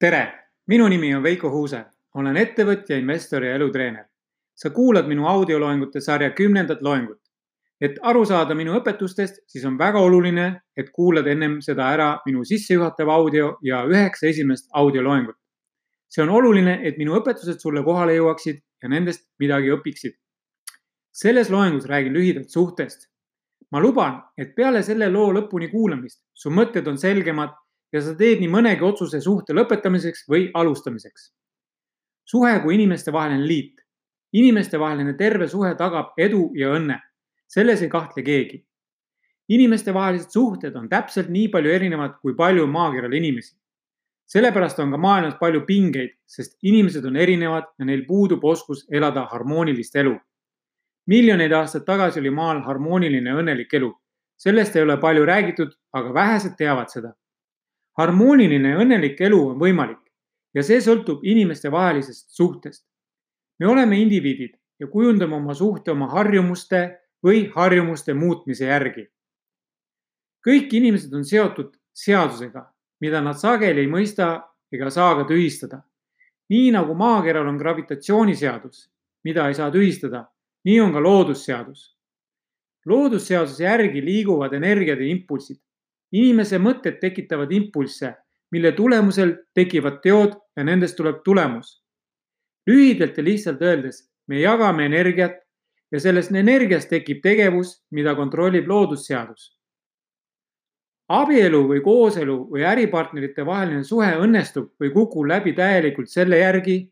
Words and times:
tere, 0.00 0.32
minu 0.68 0.88
nimi 0.88 1.14
on 1.14 1.22
Veiko 1.22 1.50
Huuse, 1.50 1.84
olen 2.14 2.36
ettevõtja, 2.36 2.98
investor 3.00 3.44
ja 3.44 3.54
elutreener. 3.56 4.04
sa 4.56 4.70
kuulad 4.70 5.04
minu 5.04 5.26
audioloengute 5.28 6.00
sarja 6.00 6.30
kümnendat 6.30 6.82
loengut. 6.82 7.20
et 7.80 7.98
aru 8.02 8.24
saada 8.24 8.54
minu 8.54 8.72
õpetustest, 8.72 9.42
siis 9.46 9.64
on 9.64 9.78
väga 9.78 10.00
oluline, 10.00 10.60
et 10.76 10.90
kuulad 10.90 11.26
ennem 11.26 11.60
seda 11.60 11.90
ära 11.92 12.20
minu 12.26 12.44
sissejuhatav 12.44 13.08
audio 13.08 13.58
ja 13.62 13.84
üheksa 13.84 14.26
esimest 14.26 14.68
audioloengut. 14.72 15.36
see 16.08 16.22
on 16.22 16.28
oluline, 16.28 16.80
et 16.82 16.98
minu 16.98 17.16
õpetused 17.16 17.58
sulle 17.58 17.82
kohale 17.82 18.16
jõuaksid 18.16 18.60
ja 18.82 18.88
nendest 18.88 19.28
midagi 19.38 19.72
õpiksid. 19.72 20.12
selles 21.12 21.50
loengus 21.50 21.86
räägin 21.86 22.12
lühidalt 22.12 22.50
suhtest. 22.50 23.08
ma 23.72 23.80
luban, 23.80 24.22
et 24.36 24.54
peale 24.54 24.82
selle 24.82 25.08
loo 25.08 25.32
lõpuni 25.32 25.70
kuulamist 25.70 26.22
su 26.34 26.50
mõtted 26.50 26.86
on 26.86 26.98
selgemad 26.98 27.50
ja 27.92 28.02
sa 28.02 28.14
teed 28.18 28.42
nii 28.42 28.50
mõnegi 28.50 28.84
otsuse 28.86 29.20
suhte 29.22 29.54
lõpetamiseks 29.56 30.26
või 30.30 30.50
alustamiseks. 30.54 31.32
suhe 32.24 32.60
kui 32.60 32.74
inimestevaheline 32.74 33.46
liit. 33.46 33.80
inimestevaheline 34.32 35.14
terve 35.14 35.48
suhe 35.48 35.74
tagab 35.74 36.12
edu 36.18 36.50
ja 36.54 36.72
õnne. 36.74 37.00
selles 37.46 37.82
ei 37.82 37.88
kahtle 37.88 38.22
keegi. 38.22 38.64
inimestevahelised 39.48 40.30
suhted 40.30 40.76
on 40.76 40.88
täpselt 40.88 41.28
nii 41.28 41.48
palju 41.48 41.70
erinevad, 41.70 42.18
kui 42.22 42.34
palju 42.34 42.66
maakeral 42.66 43.12
inimesi. 43.12 43.56
sellepärast 44.26 44.78
on 44.78 44.90
ka 44.90 44.96
maailmas 44.96 45.34
palju 45.40 45.60
pingeid, 45.66 46.10
sest 46.26 46.58
inimesed 46.62 47.04
on 47.04 47.16
erinevad 47.16 47.64
ja 47.78 47.84
neil 47.84 48.04
puudub 48.06 48.44
oskus 48.44 48.86
elada 48.90 49.26
harmoonilist 49.26 49.96
elu. 49.96 50.18
miljoneid 51.06 51.52
aastaid 51.52 51.84
tagasi 51.84 52.20
oli 52.20 52.30
maal 52.30 52.60
harmooniline 52.62 53.30
õnnelik 53.30 53.72
elu 53.72 53.94
sellest 54.36 54.76
ei 54.76 54.82
ole 54.82 54.96
palju 55.00 55.24
räägitud, 55.24 55.70
aga 55.92 56.14
vähesed 56.14 56.56
teavad 56.58 56.90
seda 56.92 57.14
harmooniline 57.96 58.74
ja 58.74 58.82
õnnelik 58.82 59.20
elu 59.20 59.40
on 59.52 59.58
võimalik 59.60 60.02
ja 60.54 60.64
see 60.64 60.80
sõltub 60.80 61.24
inimestevahelisest 61.24 62.30
suhtest. 62.36 62.84
me 63.58 63.66
oleme 63.66 63.98
indiviidid 64.00 64.56
ja 64.80 64.86
kujundame 64.86 65.36
oma 65.36 65.54
suhte 65.54 65.90
oma 65.90 66.08
harjumuste 66.12 66.98
või 67.24 67.50
harjumuste 67.54 68.14
muutmise 68.14 68.66
järgi. 68.66 69.06
kõik 70.46 70.72
inimesed 70.72 71.12
on 71.14 71.24
seotud 71.24 71.76
seadusega, 71.92 72.72
mida 73.00 73.20
nad 73.20 73.38
sageli 73.38 73.80
ei 73.80 73.90
mõista 73.90 74.42
ega 74.72 74.90
saa 74.90 75.14
ka 75.16 75.28
tühistada. 75.28 75.82
nii 76.48 76.70
nagu 76.70 76.94
maakeral 76.94 77.48
on 77.48 77.56
gravitatsiooniseadus, 77.56 78.90
mida 79.24 79.48
ei 79.48 79.54
saa 79.54 79.70
tühistada, 79.70 80.26
nii 80.64 80.80
on 80.80 80.92
ka 80.92 81.00
loodusseadus. 81.00 81.96
loodusseaduse 82.86 83.64
järgi 83.64 84.04
liiguvad 84.04 84.52
energiad 84.52 85.00
ja 85.00 85.06
impulsid 85.06 85.60
inimese 86.12 86.58
mõtted 86.58 87.00
tekitavad 87.00 87.52
impulsse, 87.52 88.12
mille 88.50 88.72
tulemusel 88.72 89.34
tekivad 89.54 90.00
teod 90.02 90.36
ja 90.56 90.64
nendest 90.64 90.96
tuleb 90.96 91.22
tulemus. 91.24 91.82
lühidalt 92.66 93.16
ja 93.16 93.24
lihtsalt 93.24 93.62
öeldes, 93.62 94.10
me 94.26 94.40
jagame 94.40 94.86
energiat 94.86 95.36
ja 95.92 96.00
sellest 96.00 96.32
energiast 96.34 96.88
tekib 96.88 97.20
tegevus, 97.22 97.82
mida 97.90 98.14
kontrollib 98.14 98.68
loodusseadus. 98.68 99.52
abielu 101.08 101.60
või 101.68 101.80
kooselu 101.82 102.48
või 102.50 102.64
äripartnerite 102.66 103.46
vaheline 103.46 103.84
suhe 103.84 104.16
õnnestub 104.18 104.72
või 104.80 104.90
kukub 104.92 105.26
läbi 105.26 105.52
täielikult 105.52 106.10
selle 106.10 106.38
järgi, 106.38 106.90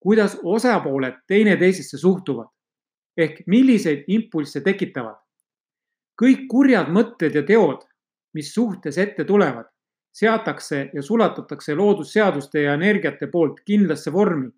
kuidas 0.00 0.38
osapooled 0.42 1.14
teineteisesse 1.26 1.98
suhtuvad 1.98 2.48
ehk 3.16 3.42
milliseid 3.46 4.04
impulsse 4.06 4.60
tekitavad. 4.60 5.16
kõik 6.22 6.46
kurjad 6.48 6.88
mõtted 6.88 7.34
ja 7.34 7.42
teod 7.42 7.86
mis 8.34 8.54
suhtes 8.54 8.98
ette 8.98 9.24
tulevad, 9.24 9.66
seatakse 10.12 10.90
ja 10.94 11.02
sulatatakse 11.02 11.74
loodusseaduste 11.74 12.62
ja 12.62 12.74
energiate 12.74 13.26
poolt 13.26 13.60
kindlasse 13.64 14.12
vormi 14.12 14.50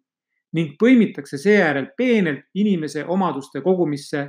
ning 0.55 0.75
põimitakse 0.79 1.39
seejärel 1.39 1.89
peenelt 1.97 2.45
inimese 2.55 3.05
omaduste 3.05 3.61
kogumisse, 3.61 4.29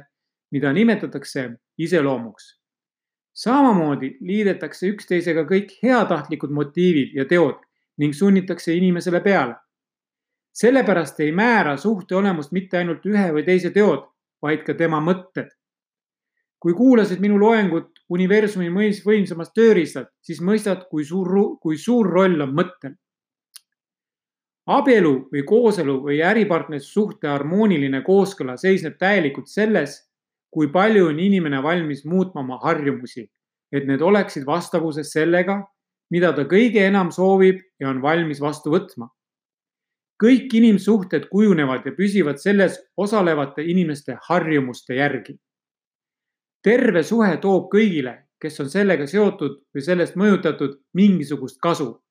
mida 0.51 0.73
nimetatakse 0.73 1.49
iseloomuks. 1.77 2.59
samamoodi 3.35 4.17
liidetakse 4.21 4.87
üksteisega 4.87 5.43
kõik 5.43 5.73
heatahtlikud 5.83 6.51
motiivid 6.55 7.13
ja 7.13 7.25
teod 7.25 7.59
ning 7.97 8.13
sunnitakse 8.13 8.73
inimesele 8.73 9.21
peale. 9.21 9.55
sellepärast 10.53 11.19
ei 11.19 11.31
määra 11.31 11.77
suhte 11.77 12.15
olemust 12.15 12.51
mitte 12.51 12.77
ainult 12.77 13.05
ühe 13.05 13.31
või 13.33 13.43
teise 13.45 13.69
teod, 13.69 14.07
vaid 14.41 14.63
ka 14.63 14.73
tema 14.73 14.99
mõtted 15.01 15.49
kui 16.59 16.73
kuulasid 16.73 17.19
minu 17.21 17.37
loengut 17.39 17.91
universumi 18.09 18.69
võimsamast 19.05 19.53
tööriistad, 19.55 20.09
siis 20.21 20.41
mõistad, 20.41 20.85
kui 20.89 21.05
suur, 21.05 21.57
kui 21.61 21.77
suur 21.77 22.09
roll 22.09 22.41
on 22.41 22.55
mõttel. 22.55 22.95
abielu 24.65 25.29
või 25.29 25.43
kooselu 25.45 25.99
või 26.01 26.23
äripartnerlussuhte 26.25 27.27
harmooniline 27.27 28.01
kooskõla 28.01 28.55
seisneb 28.57 28.95
täielikult 28.97 29.47
selles, 29.47 29.99
kui 30.49 30.71
palju 30.71 31.09
on 31.11 31.19
inimene 31.19 31.61
valmis 31.63 32.05
muutma 32.05 32.41
oma 32.41 32.57
harjumusi, 32.63 33.29
et 33.71 33.85
need 33.85 34.01
oleksid 34.01 34.45
vastavuses 34.45 35.11
sellega, 35.11 35.59
mida 36.09 36.33
ta 36.33 36.47
kõige 36.49 36.81
enam 36.87 37.11
soovib 37.11 37.61
ja 37.79 37.89
on 37.89 38.01
valmis 38.01 38.41
vastu 38.41 38.71
võtma. 38.71 39.09
kõik 40.23 40.53
inimsuhted 40.53 41.27
kujunevad 41.29 41.85
ja 41.85 41.91
püsivad 41.91 42.37
selles 42.39 42.79
osalevate 42.97 43.61
inimeste 43.61 44.17
harjumuste 44.29 44.95
järgi 44.95 45.37
terve 46.65 47.03
suhe 47.05 47.37
toob 47.41 47.69
kõigile, 47.73 48.15
kes 48.41 48.59
on 48.63 48.69
sellega 48.73 49.05
seotud 49.07 49.59
või 49.73 49.83
sellest 49.85 50.15
mõjutatud, 50.17 50.79
mingisugust 50.97 51.59
kasu. 51.61 52.01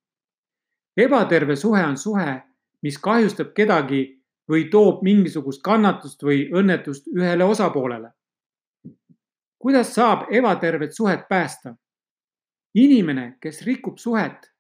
ebaterve 0.97 1.57
suhe 1.57 1.83
on 1.83 1.97
suhe, 1.99 2.43
mis 2.83 2.99
kahjustab 2.99 3.51
kedagi 3.55 4.03
või 4.51 4.69
toob 4.71 5.03
mingisugust 5.03 5.63
kannatust 5.63 6.23
või 6.23 6.51
õnnetust 6.53 7.09
ühele 7.17 7.45
osapoolele. 7.45 8.11
kuidas 9.59 9.95
saab 9.95 10.27
ebatervet 10.31 10.95
suhet 10.95 11.29
päästa? 11.29 11.75
inimene, 12.75 13.37
kes 13.41 13.63
rikub 13.63 13.99
suhet, 13.99 14.53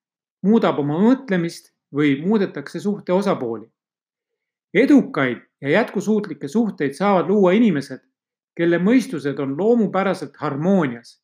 muudab 0.42 0.78
oma 0.78 0.98
mõtlemist 0.98 1.72
või 1.94 2.20
muudetakse 2.26 2.80
suhte 2.80 3.12
osapooli. 3.12 3.70
edukaid 4.74 5.38
ja 5.60 5.70
jätkusuutlikke 5.70 6.48
suhteid 6.48 6.92
saavad 6.92 7.28
luua 7.28 7.52
inimesed, 7.52 8.00
kelle 8.56 8.78
mõistused 8.78 9.38
on 9.42 9.56
loomupäraselt 9.58 10.36
harmoonias, 10.36 11.20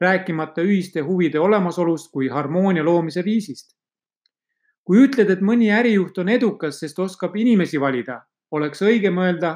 rääkimata 0.00 0.62
ühiste 0.62 1.00
huvide 1.00 1.40
olemasolust 1.40 2.10
kui 2.12 2.28
harmoonia 2.28 2.84
loomise 2.84 3.24
viisist. 3.24 3.74
kui 4.84 4.98
ütled, 5.00 5.30
et 5.32 5.40
mõni 5.40 5.70
ärijuht 5.72 6.18
on 6.20 6.28
edukas, 6.28 6.78
sest 6.80 6.98
oskab 7.00 7.36
inimesi 7.40 7.78
valida, 7.80 8.18
oleks 8.52 8.82
õigem 8.84 9.16
öelda, 9.16 9.54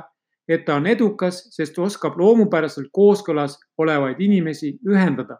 et 0.48 0.64
ta 0.64 0.78
on 0.80 0.86
edukas, 0.86 1.42
sest 1.52 1.78
oskab 1.78 2.16
loomupäraselt 2.16 2.88
kooskõlas 2.92 3.58
olevaid 3.78 4.20
inimesi 4.20 4.78
ühendada. 4.88 5.36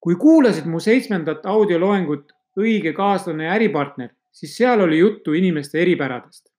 kui 0.00 0.16
kuulasid 0.16 0.66
mu 0.66 0.80
seitsmendat 0.80 1.46
audioloengut 1.46 2.32
Õige 2.54 2.92
kaaslane 2.94 3.44
ja 3.44 3.54
äripartner, 3.54 4.10
siis 4.30 4.56
seal 4.56 4.80
oli 4.80 4.98
juttu 4.98 5.32
inimeste 5.32 5.80
eripäradest 5.82 6.53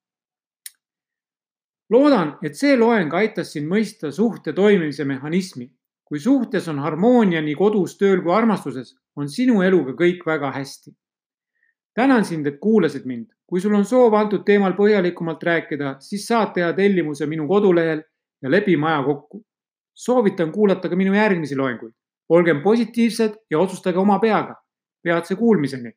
loodan, 1.90 2.36
et 2.42 2.56
see 2.58 2.76
loeng 2.78 3.12
aitas 3.14 3.52
sind 3.54 3.68
mõista 3.70 4.10
suhte 4.12 4.52
toimimise 4.52 5.04
mehhanismi. 5.04 5.70
kui 6.06 6.20
suhtes 6.22 6.68
on 6.70 6.78
harmoonia 6.78 7.40
nii 7.42 7.56
kodus, 7.58 7.96
tööl 7.98 8.20
kui 8.22 8.30
armastuses, 8.30 8.92
on 9.18 9.26
sinu 9.28 9.62
eluga 9.62 9.92
kõik 9.98 10.22
väga 10.26 10.52
hästi. 10.52 10.94
tänan 11.94 12.24
sind, 12.24 12.46
et 12.46 12.58
kuulasid 12.60 13.06
mind. 13.06 13.26
kui 13.46 13.60
sul 13.60 13.74
on 13.74 13.84
soov 13.84 14.14
antud 14.14 14.44
teemal 14.44 14.72
põhjalikumalt 14.72 15.42
rääkida, 15.42 15.96
siis 16.00 16.26
saad 16.26 16.54
teha 16.54 16.72
tellimuse 16.72 17.26
minu 17.26 17.48
kodulehel 17.48 18.02
ja 18.42 18.50
lepime 18.50 18.86
aja 18.86 19.02
kokku. 19.02 19.44
soovitan 19.94 20.52
kuulata 20.52 20.88
ka 20.88 20.96
minu 20.96 21.14
järgmisi 21.14 21.56
loenguid. 21.56 21.92
olgem 22.28 22.62
positiivsed 22.62 23.34
ja 23.50 23.58
otsustage 23.58 23.98
oma 23.98 24.18
peaga. 24.18 24.54
peatse 25.02 25.36
kuulmiseni 25.36 25.92